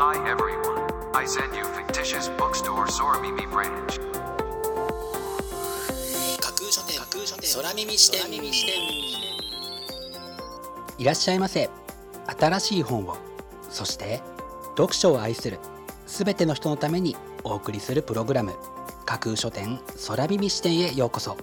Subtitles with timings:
[0.00, 0.86] Hi everyone.
[1.12, 3.98] I send you fictitious bookstore Soramimi branch.
[6.38, 8.74] 架空書店架空書店空耳視点空耳視点。
[10.98, 11.68] いらっしゃいませ。
[12.38, 13.16] 新しい本を
[13.70, 14.22] そして
[14.76, 15.58] 読書を愛する
[16.06, 18.54] すべての人のためにお送りするプログラム。
[19.04, 21.36] 架空書店空耳視点へようこそ。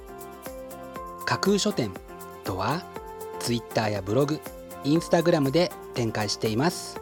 [1.25, 1.91] 架空書店
[2.45, 2.85] とは
[3.41, 4.39] ツイッターやブログ
[4.85, 7.01] インスタグラムで展開しています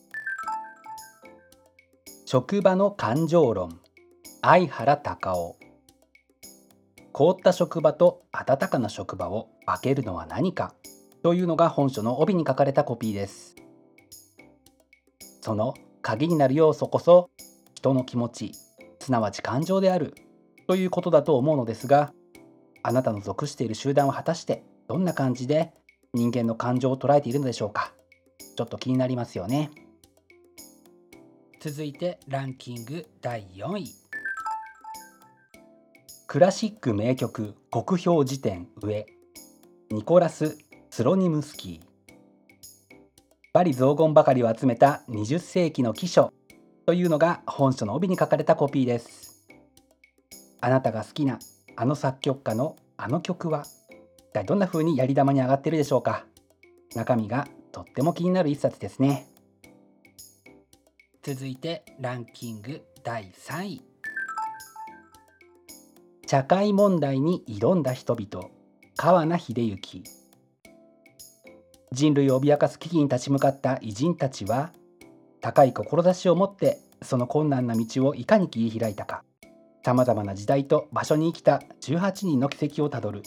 [2.31, 3.81] 職場の感情論。
[4.41, 5.55] 相原隆夫。
[7.11, 10.73] 凍った職場と暖かな職場を分けるのは何か。
[11.23, 13.57] というのが本書の帯に書かれたコピーです。
[15.41, 17.29] その鍵になる要素こそ
[17.75, 18.53] 人の気持ち
[19.01, 20.15] すなわち感情である。
[20.67, 22.13] ということだと思うのですが
[22.81, 25.73] あなたの属している集団は果たしてどんな感じで
[26.13, 27.91] 人間の感情を捉えているのでしょうか。
[28.55, 29.69] ちょっと気になりますよね。
[31.63, 33.93] 続いてランキング第4位。
[36.25, 39.05] クラシック名曲国評辞典上。
[39.91, 40.57] ニコラス・
[40.89, 42.15] スロニムスキー。
[43.53, 46.33] バリ雑言ばかりを集めた20世紀の記書。
[46.87, 49.45] というのが本書の帯に書かれたコピーです。
[50.61, 51.37] あなたが好きな
[51.75, 53.65] あの作曲家のあの曲は
[54.17, 56.25] 一体どんな風にやり玉に上がってるでしょうか。
[56.95, 59.27] 中身がとっても気になる一冊ですね。
[61.23, 63.81] 続いてランキング第3位。
[66.25, 68.47] 社会問題に挑んだ人々
[68.95, 70.03] 川名秀幸
[71.91, 74.71] 人類を脅かす危機に立ち向かった偉人たちは
[75.41, 79.23] 高い志を持ってその困難な道をいかに切り開いたか。
[79.85, 83.21] さまざまな時代と場所に生きた18人の軌跡をたどる。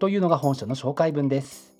[0.00, 1.76] というのが本書の紹介文です。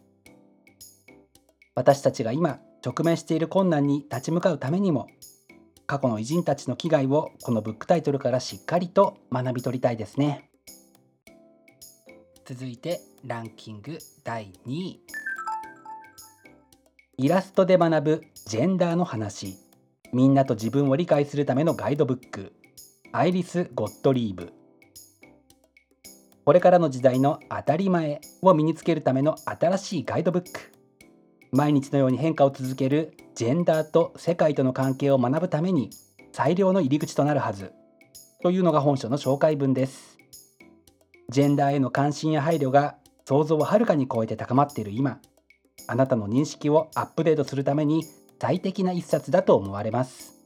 [1.75, 5.09] 私たちが今直面している困難に立ち向かうためにも
[5.91, 10.49] 過去の偉人たちの危害をこのブックタイトルからしっかりと学び取りたいですね。
[12.45, 15.01] 続いてランキング第2位。
[17.19, 19.57] イラストで学ぶジェンダーの話。
[20.13, 22.53] みんなと自分を理解するためのガイドブック。
[23.11, 24.53] アイリス・ゴットリーブ。
[26.45, 30.80] これからの時代の当たり前を身につけるための新しいガイドブック。
[31.53, 35.91] 毎日のように変化を続けるジェンダーと世界との関係を学ぶために
[36.33, 37.73] 最良の入り口となるはず
[38.43, 40.19] というのが本書の紹介文です。
[41.29, 45.21] ジェンダーへの関心や配慮が想像をはるかに超えて高まっている今
[45.87, 48.05] あなたの認識をアップデートするために
[48.41, 50.41] 最適な一冊だと思われます。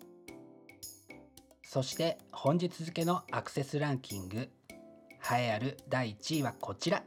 [1.62, 4.48] そして本日付のアクセスランキング栄
[5.46, 7.02] えある第1位はこちら。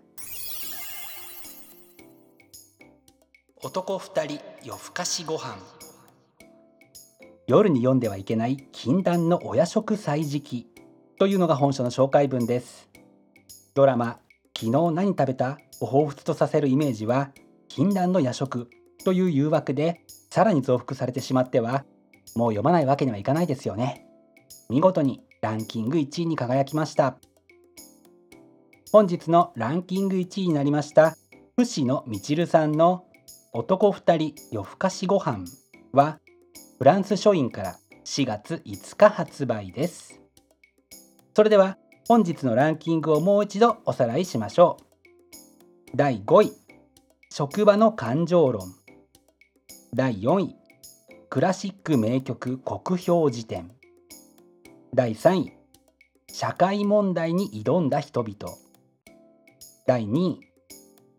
[3.64, 5.58] 男2人夜更かしご飯。
[7.48, 10.68] 夜に読んではいけない禁断のお夜食歳時記。
[11.18, 12.88] というのが本書の紹介文です。
[13.74, 14.20] ドラマ
[14.56, 15.58] 昨日何食べた？
[15.82, 17.32] を彷彿とさせるイメージは
[17.68, 18.70] 禁断の夜食。
[19.04, 21.84] という誘惑でさらに増幅されてしまっては
[22.36, 24.06] もう読まないわけにはいかないですよね。
[24.70, 27.18] 見事にランキング1位に輝きました。
[28.92, 31.18] 本日のランキング1位になりました
[31.56, 33.06] 伏野みちるさんの
[33.58, 35.44] 男2人夜更かしご飯
[35.92, 36.20] は
[36.78, 40.22] フランス書院から4月5日発売です。
[41.36, 44.78] それでは本日のランキングをもう一度おさらいしましょ
[45.92, 45.98] う。
[45.98, 46.54] 第5位
[47.32, 48.62] 職場の感情論。
[49.92, 50.56] 第4位
[51.28, 53.72] クラシック名曲国評辞典。
[54.94, 55.54] 第3位
[56.32, 58.56] 社会問題に挑んだ人々。
[59.88, 60.48] 第2位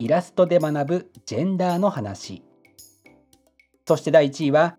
[0.01, 2.45] イラストで学ぶジェンダーの話。
[3.87, 4.77] そして第1位は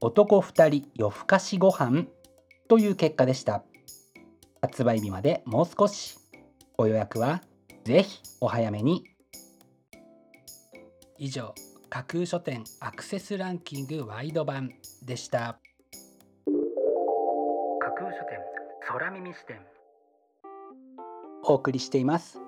[0.00, 2.06] 男2人夜更かしご飯
[2.66, 3.62] という結果でした。
[4.62, 6.16] 発売日までもう少し。
[6.78, 7.42] ご予約は
[7.84, 9.04] ぜひお早めに。
[11.18, 11.52] 以上
[11.90, 14.70] 架空書店アクセスランキングワイド版
[15.04, 15.58] でした。
[17.80, 18.38] 架空書店
[18.86, 19.60] 空耳視点。
[21.42, 22.47] お送りしています。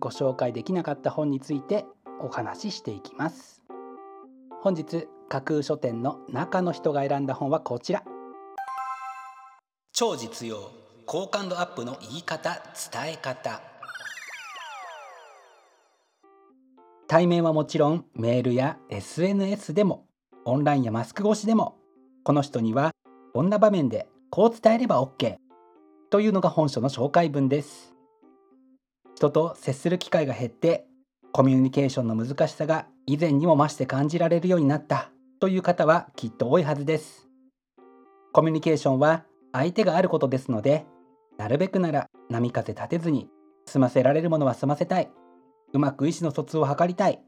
[0.00, 1.84] ご紹介できなかった本について
[2.20, 3.62] お話ししていきます。
[4.62, 8.02] 本日架空書店の中の人が選んだ本はこちら。
[9.92, 10.70] 超実用
[11.06, 12.60] 好感度アップの言い方
[12.92, 13.60] 伝え方。
[17.06, 20.06] 対面はもちろんメールや SNS でも
[20.44, 21.76] オンラインやマスク越しでも
[22.22, 22.92] この人には
[23.34, 25.34] こんな場面でこう伝えれば OK
[26.10, 27.94] というのが本書の紹介文です
[29.20, 30.86] 人と接する機会が減って
[31.30, 35.10] コミュニケーションの難しさが以前にも増して感じられるようになった。
[35.40, 37.28] という方はきっと多いはずです。
[38.32, 40.86] コミュニケーションは相手があることですので
[41.36, 43.28] なるべくなら波風立てずに
[43.66, 45.10] 済ませられるものは済ませたい。
[45.74, 47.20] うまく意思の疎通を図りたい。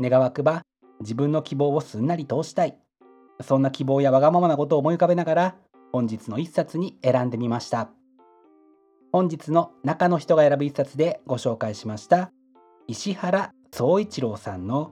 [0.00, 0.62] 願わくば
[1.00, 2.78] 自分の希望をすんなり通したい。
[3.42, 5.56] そんな希望やわがままなことを思い浮かべながら
[5.90, 7.90] 本日の一冊に選んでみました。
[9.14, 12.32] 本日の中の人が選ぶ一冊でご紹介しました。
[12.88, 14.90] 石原総一郎さんの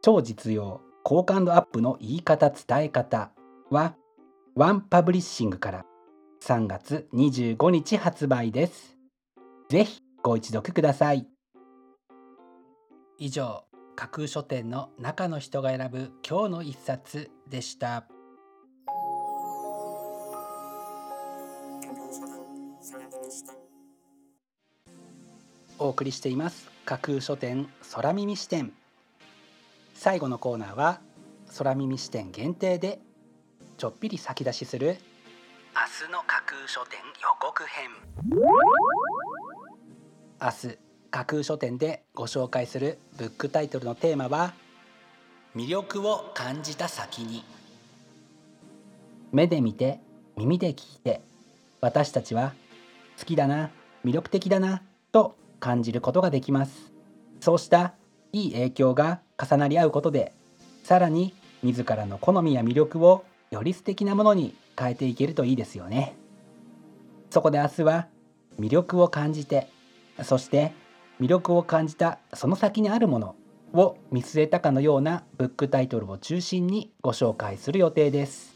[0.00, 3.30] 超実用好感度アップの言い方伝え方
[3.68, 3.94] は
[4.54, 5.84] ワンパブリッシングから
[6.42, 8.96] 3月25日発売です。
[9.68, 11.26] ぜひご一読ください。
[13.18, 13.64] 以上
[13.96, 18.06] 架空書店の中の人が選ぶ今日の一冊でした。
[25.80, 26.68] お送りしています。
[26.84, 28.72] 架空書店空耳視点。
[29.94, 31.00] 最後のコーナーは
[31.56, 32.98] 空耳視点限定で
[33.76, 34.96] ちょっぴり先出しする
[35.74, 37.90] 明日の架空書店予告編。
[40.40, 40.78] 明日
[41.10, 44.54] 架空書店でご紹介するブックタイトルのテーマは
[45.56, 47.44] 魅力を感じた先に。
[49.30, 50.00] 目で見て
[50.36, 51.20] 耳で聞いて
[51.80, 52.52] 私たちは
[53.18, 53.70] 好きだな
[54.04, 54.82] 魅力的だな
[55.12, 56.92] と感じることができます。
[57.40, 57.94] そうした
[58.32, 60.32] いい影響が重なり合うことで
[60.82, 66.14] さらに自らの好みや魅力をより素敵なものに変えていけるといいですよね。
[67.30, 68.06] そこで明日は
[68.58, 69.68] 魅力を感じて
[70.22, 70.72] そして
[71.20, 73.34] 魅力を感じたその先にあるもの
[73.72, 78.54] を見据えたかのようなブックタイトルを中心にご紹介する予定です。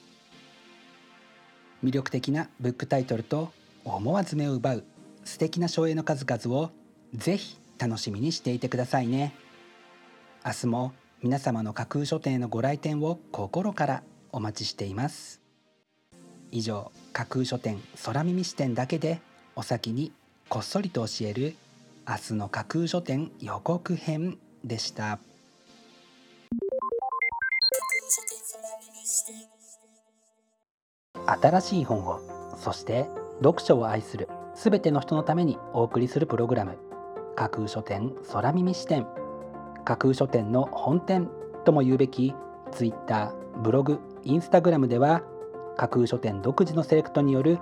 [1.85, 3.51] 魅力的なブックタイトルと
[3.85, 4.85] 思わず目を奪う
[5.25, 6.71] 素敵な書影の数々を
[7.15, 9.35] ぜひ楽しみにしていてくださいね。
[10.45, 10.93] 明日も
[11.23, 14.03] 皆様の架空書店のご来店を心から
[14.33, 15.41] お待ちしています。
[16.51, 19.21] 以上架空書店空耳視点だけで
[19.57, 20.13] お先に
[20.49, 21.55] こっそりと教える
[22.09, 25.19] 明日の架空書店予告編でした。
[31.25, 32.21] 新しい本を
[32.57, 33.07] そして
[33.39, 36.92] 読書を愛するすべての人のためにお送りするプログラム
[37.37, 39.07] 架空書店空耳視点。
[39.85, 41.29] 架空書店の本店
[41.65, 42.35] とも言うべき
[42.71, 45.23] Twitter ブログインスタグラムでは
[45.77, 47.59] 架空書店独自のセレクトによる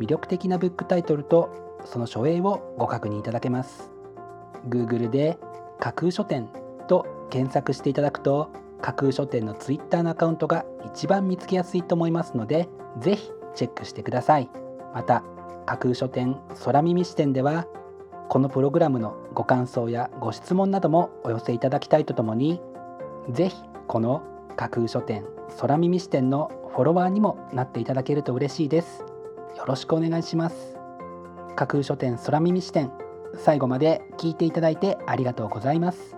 [0.00, 3.92] 魅力的なブックタイトルとその書影をご確認いただけます。
[4.68, 5.38] Google で
[5.78, 6.48] 架空書店
[6.88, 8.50] と検索していただくと
[8.80, 14.50] 架空書店の Twitter のアカウントが一番見つけやすいと思いますのでぜひチェックしてください。
[14.92, 15.22] また
[15.66, 17.66] 架空書店空耳視点では
[18.30, 22.60] このプログラムのご感想やご質問などもお寄せいただきたいとともに
[23.28, 23.56] ぜひ
[23.88, 24.22] この
[24.54, 25.24] 架空書店
[25.58, 29.00] 空耳視点のフォロワーにもなっていただけると嬉しいです。
[29.56, 30.78] よろしくお願いします。
[31.56, 32.92] 架空書店空耳視点
[33.34, 36.16] 最後まで聞いていただいてありがとうございます。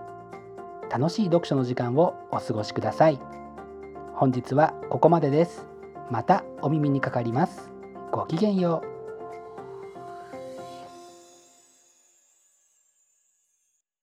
[0.91, 3.19] 楽しい読書の時間をお過ごしください。
[4.13, 5.65] 本日はここまでです。
[6.11, 7.71] またお耳にかかります。
[8.11, 8.92] ごきげんよう。